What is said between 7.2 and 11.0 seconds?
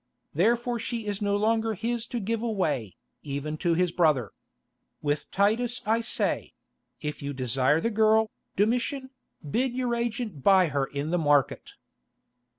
you desire the girl, Domitian, bid your agent buy her